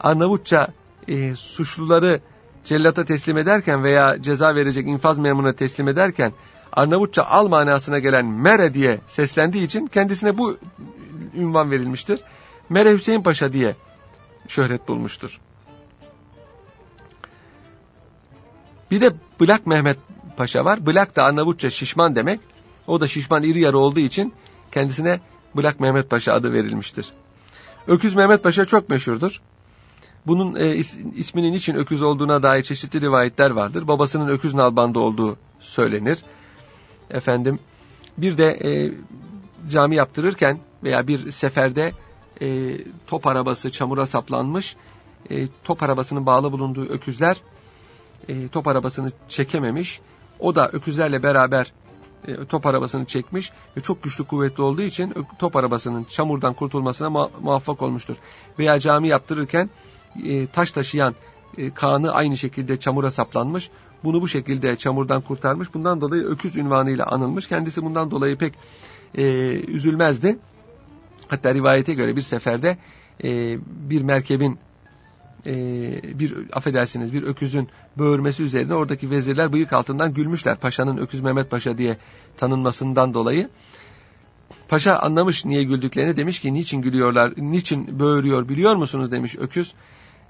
[0.00, 0.68] Arnavutça
[1.08, 2.20] e, suçluları
[2.64, 6.32] cellata teslim ederken veya ceza verecek infaz memuruna teslim ederken
[6.72, 10.58] Arnavutça al manasına gelen Mere diye seslendiği için kendisine bu
[11.34, 12.20] ünvan verilmiştir.
[12.68, 13.76] Mere Hüseyin Paşa diye
[14.48, 15.40] şöhret bulmuştur.
[18.90, 19.98] Bir de Blak Mehmet
[20.36, 20.86] Paşa var.
[20.86, 22.40] Blak da Arnavutça şişman demek.
[22.86, 24.32] O da şişman iri yarı olduğu için
[24.72, 25.20] kendisine
[25.56, 27.12] Blak Mehmet Paşa adı verilmiştir.
[27.88, 29.40] Öküz Mehmet Paşa çok meşhurdur.
[30.26, 33.88] Bunun e, is, isminin için öküz olduğuna dair çeşitli rivayetler vardır.
[33.88, 36.18] Babasının öküz nalbanda olduğu söylenir.
[37.10, 37.58] Efendim
[38.18, 38.92] bir de e,
[39.70, 41.92] cami yaptırırken veya bir seferde
[42.42, 44.76] e, top arabası çamura saplanmış.
[45.30, 47.36] E, top arabasının bağlı bulunduğu öküzler
[48.28, 50.00] e, top arabasını çekememiş.
[50.38, 51.72] O da öküzlerle beraber
[52.28, 57.82] e, top arabasını çekmiş ve çok güçlü kuvvetli olduğu için top arabasının çamurdan kurtulmasına muvaffak
[57.82, 58.16] olmuştur.
[58.58, 59.70] Veya cami yaptırırken
[60.24, 61.14] e, taş taşıyan
[61.58, 61.72] e,
[62.08, 63.70] aynı şekilde çamura saplanmış.
[64.04, 65.74] Bunu bu şekilde çamurdan kurtarmış.
[65.74, 67.48] Bundan dolayı öküz ünvanıyla anılmış.
[67.48, 68.54] Kendisi bundan dolayı pek
[69.14, 69.24] e,
[69.66, 70.38] üzülmezdi.
[71.28, 72.78] Hatta rivayete göre bir seferde
[73.24, 74.58] e, bir merkebin
[75.46, 80.56] e, bir affedersiniz bir öküzün böğürmesi üzerine oradaki vezirler bıyık altından gülmüşler.
[80.56, 81.96] Paşanın öküz Mehmet Paşa diye
[82.36, 83.48] tanınmasından dolayı.
[84.68, 89.74] Paşa anlamış niye güldüklerini demiş ki niçin gülüyorlar, niçin böğürüyor biliyor musunuz demiş öküz.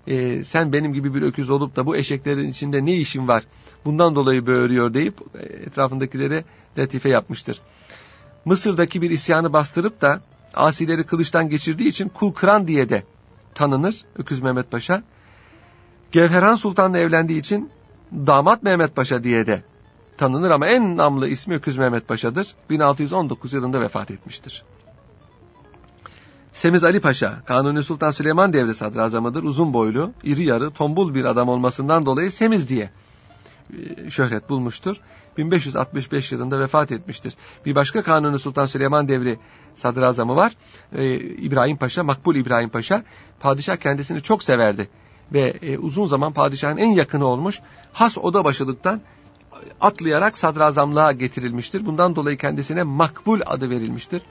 [0.06, 3.44] E, sen benim gibi bir öküz olup da bu eşeklerin içinde ne işin var
[3.84, 6.44] bundan dolayı böğürüyor deyip e, etrafındakilere
[6.78, 7.60] latife yapmıştır.
[8.44, 10.20] Mısır'daki bir isyanı bastırıp da
[10.54, 13.02] asileri kılıçtan geçirdiği için kul kıran diye de
[13.54, 15.02] tanınır Öküz Mehmet Paşa.
[16.12, 17.70] Gevherhan Sultan'la evlendiği için
[18.12, 19.62] damat Mehmet Paşa diye de
[20.16, 22.54] tanınır ama en namlı ismi Öküz Mehmet Paşa'dır.
[22.70, 24.64] 1619 yılında vefat etmiştir.
[26.52, 29.42] Semiz Ali Paşa, Kanuni Sultan Süleyman devri sadrazamıdır.
[29.42, 32.90] Uzun boylu, iri yarı, tombul bir adam olmasından dolayı Semiz diye
[33.70, 34.96] e, şöhret bulmuştur.
[35.36, 37.34] 1565 yılında vefat etmiştir.
[37.66, 39.38] Bir başka Kanuni Sultan Süleyman devri
[39.74, 40.52] sadrazamı var.
[40.92, 43.02] Ee, İbrahim Paşa, Makbul İbrahim Paşa.
[43.40, 44.88] Padişah kendisini çok severdi.
[45.32, 47.60] Ve e, uzun zaman padişahın en yakını olmuş.
[47.92, 49.00] Has oda başılıktan
[49.80, 51.86] atlayarak sadrazamlığa getirilmiştir.
[51.86, 54.22] Bundan dolayı kendisine Makbul adı verilmiştir.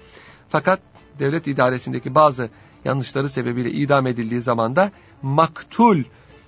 [0.49, 0.79] Fakat
[1.19, 2.49] devlet idaresindeki bazı
[2.85, 4.91] yanlışları sebebiyle idam edildiği zaman da
[5.21, 6.03] Maktul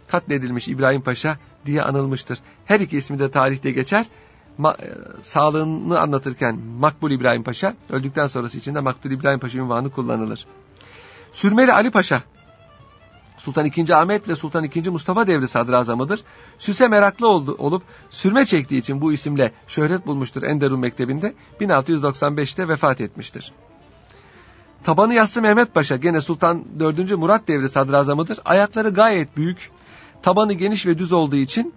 [0.07, 2.39] katledilmiş İbrahim Paşa diye anılmıştır.
[2.65, 4.05] Her iki ismi de tarihte geçer.
[4.57, 4.87] Ma, e,
[5.21, 10.45] sağlığını anlatırken Makbul İbrahim Paşa, öldükten sonrası için de Makbul İbrahim Paşa ünvanı kullanılır.
[11.31, 12.23] Sürmeli Ali Paşa,
[13.37, 13.93] Sultan II.
[13.93, 14.89] Ahmet ve Sultan II.
[14.89, 16.19] Mustafa devri sadrazamıdır.
[16.59, 21.33] Süse meraklı oldu, olup sürme çektiği için bu isimle şöhret bulmuştur Enderun Mektebi'nde.
[21.61, 23.51] 1695'te vefat etmiştir.
[24.83, 27.11] Tabanı yassı Mehmet Paşa gene Sultan 4.
[27.11, 28.39] Murat devri sadrazamıdır.
[28.45, 29.71] Ayakları gayet büyük,
[30.21, 31.73] tabanı geniş ve düz olduğu için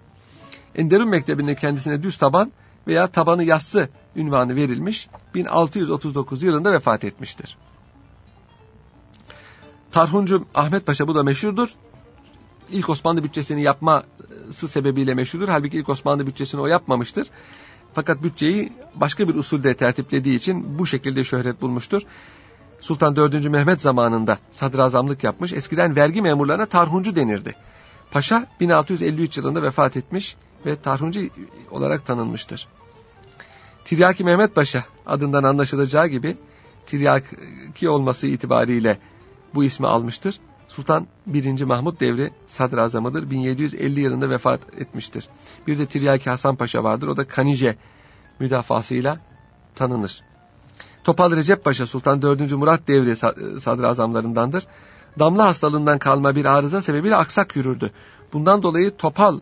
[0.75, 2.51] Enderun Mektebi'nde kendisine düz taban
[2.89, 5.09] veya tabanı yassı ünvanı verilmiş.
[5.35, 7.57] 1639 yılında vefat etmiştir.
[9.91, 11.69] Tarhuncu Ahmet Paşa bu da meşhurdur.
[12.71, 15.49] İlk Osmanlı bütçesini yapması sebebiyle meşhurdur.
[15.49, 17.27] Halbuki ilk Osmanlı bütçesini o yapmamıştır.
[17.93, 22.01] Fakat bütçeyi başka bir usulde tertiplediği için bu şekilde şöhret bulmuştur.
[22.81, 23.49] Sultan 4.
[23.49, 25.53] Mehmet zamanında sadrazamlık yapmış.
[25.53, 27.55] Eskiden vergi memurlarına tarhuncu denirdi.
[28.11, 30.35] Paşa 1653 yılında vefat etmiş
[30.65, 31.21] ve tarhuncu
[31.71, 32.67] olarak tanınmıştır.
[33.89, 36.37] Tiryaki Mehmet Paşa adından anlaşılacağı gibi
[36.85, 38.99] Tiryaki olması itibariyle
[39.55, 40.39] bu ismi almıştır.
[40.67, 41.63] Sultan 1.
[41.63, 43.29] Mahmut devri sadrazamıdır.
[43.29, 45.29] 1750 yılında vefat etmiştir.
[45.67, 47.07] Bir de Tiryaki Hasan Paşa vardır.
[47.07, 47.75] O da Kanice
[48.39, 49.17] müdafasıyla
[49.75, 50.21] tanınır.
[51.03, 52.51] Topal Recep Paşa Sultan 4.
[52.51, 53.15] Murat devri
[53.59, 54.67] sadrazamlarındandır.
[55.19, 57.91] Damla hastalığından kalma bir arıza sebebiyle aksak yürürdü.
[58.33, 59.39] Bundan dolayı Topal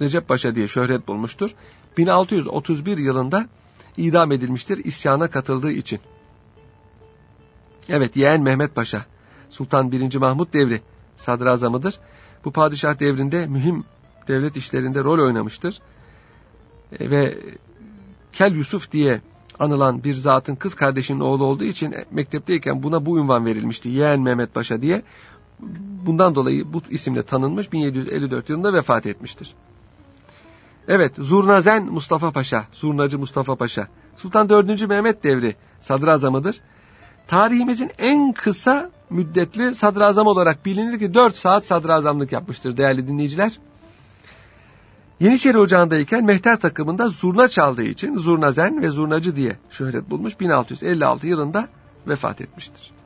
[0.00, 1.54] Recep Paşa diye şöhret bulmuştur.
[1.96, 3.46] 1631 yılında
[3.96, 6.00] idam edilmiştir isyana katıldığı için.
[7.88, 9.06] Evet yeğen Mehmet Paşa
[9.50, 10.16] Sultan 1.
[10.16, 10.82] Mahmut devri
[11.16, 11.98] sadrazamıdır.
[12.44, 13.84] Bu padişah devrinde mühim
[14.28, 15.80] devlet işlerinde rol oynamıştır.
[17.00, 17.38] E, ve
[18.32, 19.20] Kel Yusuf diye
[19.58, 23.88] anılan bir zatın kız kardeşinin oğlu olduğu için mektepteyken buna bu ünvan verilmişti.
[23.88, 25.02] Yeğen Mehmet Paşa diye.
[26.06, 29.54] Bundan dolayı bu isimle tanınmış 1754 yılında vefat etmiştir.
[30.88, 33.88] Evet Zurnazen Mustafa Paşa, Zurnacı Mustafa Paşa.
[34.16, 34.88] Sultan 4.
[34.88, 36.60] Mehmet devri sadrazamıdır.
[37.28, 43.58] Tarihimizin en kısa müddetli sadrazam olarak bilinir ki 4 saat sadrazamlık yapmıştır değerli dinleyiciler.
[45.20, 51.68] Yeniçeri Ocağı'ndayken mehter takımında zurna çaldığı için zurnazen ve zurnacı diye şöhret bulmuş 1656 yılında
[52.06, 53.01] vefat etmiştir.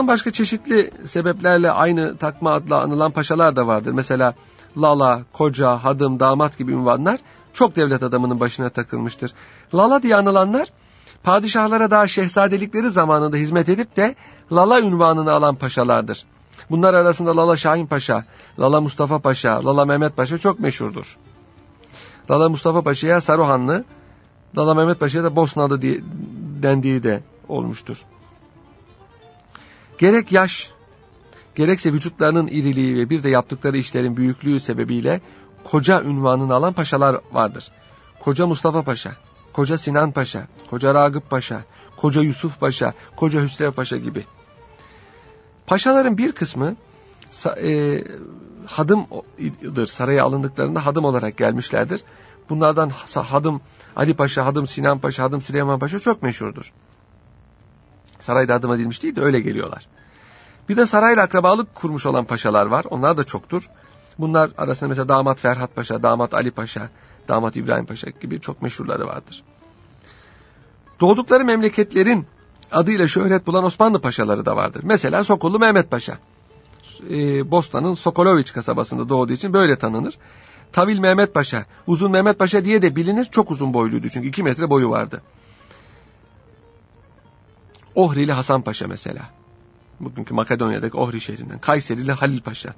[0.00, 3.92] Bundan başka çeşitli sebeplerle aynı takma adla anılan paşalar da vardır.
[3.92, 4.34] Mesela
[4.78, 7.20] Lala, Koca, Hadım, Damat gibi ünvanlar
[7.52, 9.32] çok devlet adamının başına takılmıştır.
[9.74, 10.68] Lala diye anılanlar
[11.22, 14.14] padişahlara daha şehzadelikleri zamanında hizmet edip de
[14.52, 16.24] Lala ünvanını alan paşalardır.
[16.70, 18.24] Bunlar arasında Lala Şahin Paşa,
[18.60, 21.16] Lala Mustafa Paşa, Lala Mehmet Paşa çok meşhurdur.
[22.30, 23.84] Lala Mustafa Paşa'ya Saruhanlı,
[24.56, 26.00] Lala Mehmet Paşa'ya da Bosnalı diye
[26.62, 28.04] dendiği de olmuştur.
[30.00, 30.70] Gerek yaş,
[31.54, 35.20] gerekse vücutlarının iriliği ve bir de yaptıkları işlerin büyüklüğü sebebiyle
[35.64, 37.70] koca ünvanını alan paşalar vardır.
[38.20, 39.12] Koca Mustafa Paşa,
[39.52, 41.64] Koca Sinan Paşa, Koca Ragıp Paşa,
[41.96, 44.24] Koca Yusuf Paşa, Koca Hüsrev Paşa gibi.
[45.66, 46.76] Paşaların bir kısmı
[47.62, 48.04] e,
[48.66, 49.86] hadımdır.
[49.86, 52.04] Saraya alındıklarında hadım olarak gelmişlerdir.
[52.50, 53.60] Bunlardan hadım
[53.96, 56.72] Ali Paşa, hadım Sinan Paşa, hadım Süleyman Paşa çok meşhurdur.
[58.20, 59.86] Sarayda adım edilmiş değil de öyle geliyorlar.
[60.68, 62.84] Bir de sarayla akrabalık kurmuş olan paşalar var.
[62.90, 63.68] Onlar da çoktur.
[64.18, 66.88] Bunlar arasında mesela damat Ferhat Paşa, damat Ali Paşa,
[67.28, 69.42] damat İbrahim Paşa gibi çok meşhurları vardır.
[71.00, 72.26] Doğdukları memleketlerin
[72.72, 74.80] adıyla şöhret bulan Osmanlı paşaları da vardır.
[74.84, 76.18] Mesela Sokollu Mehmet Paşa.
[77.10, 80.18] Ee, Bosna'nın Sokoloviç kasabasında doğduğu için böyle tanınır.
[80.72, 83.24] Tavil Mehmet Paşa, Uzun Mehmet Paşa diye de bilinir.
[83.24, 85.22] Çok uzun boyluydu çünkü 2 metre boyu vardı.
[88.00, 89.30] Ohrili Hasan Paşa mesela.
[90.00, 91.58] Bugünkü Makedonya'daki Ohri şehrinden.
[91.58, 92.74] Kayserili Halil Paşa.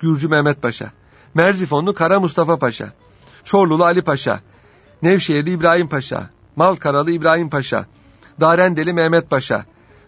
[0.00, 0.92] Gürcü Mehmet Paşa.
[1.34, 2.92] Merzifonlu Kara Mustafa Paşa.
[3.44, 4.40] Çorlulu Ali Paşa.
[5.02, 6.30] Nevşehirli İbrahim Paşa.
[6.56, 7.86] Malkaralı İbrahim Paşa.
[8.40, 9.64] Darendeli Mehmet Paşa.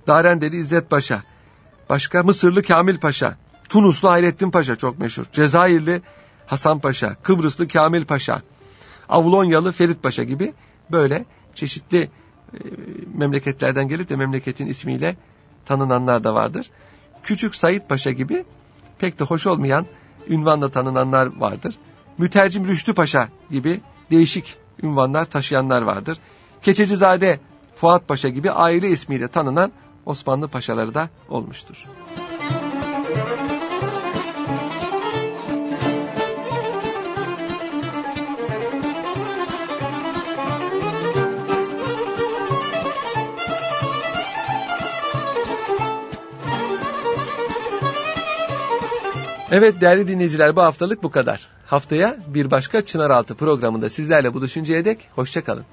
[0.06, 1.22] Darendeli İzzet Paşa.
[1.88, 3.36] Başka Mısırlı Kamil Paşa.
[3.68, 5.24] Tunuslu Hayrettin Paşa çok meşhur.
[5.32, 6.02] Cezayirli
[6.46, 7.14] Hasan Paşa.
[7.22, 8.42] Kıbrıslı Kamil Paşa.
[9.08, 10.52] Avlonyalı Ferit Paşa gibi
[10.92, 12.10] böyle çeşitli
[13.14, 15.16] memleketlerden gelip de memleketin ismiyle
[15.66, 16.70] tanınanlar da vardır.
[17.22, 18.44] Küçük Said Paşa gibi
[18.98, 19.86] pek de hoş olmayan
[20.28, 21.74] ünvanla tanınanlar vardır.
[22.18, 23.80] Mütercim Rüştü Paşa gibi
[24.10, 26.18] değişik ünvanlar taşıyanlar vardır.
[26.62, 27.40] Keçecizade
[27.74, 29.72] Fuat Paşa gibi aile ismiyle tanınan
[30.06, 31.84] Osmanlı paşaları da olmuştur.
[49.52, 51.40] Evet değerli dinleyiciler bu haftalık bu kadar.
[51.66, 55.64] Haftaya bir başka Çınaraltı programında sizlerle buluşuncaya dek hoşçakalın.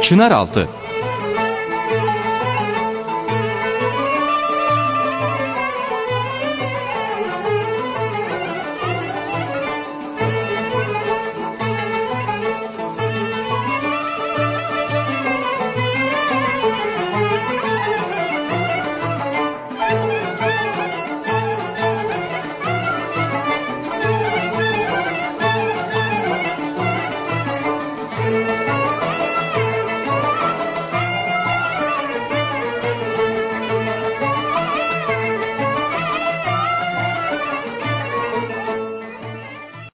[0.00, 0.68] Çınaraltı